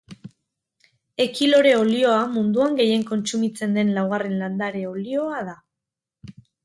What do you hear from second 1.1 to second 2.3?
Ekilore olioa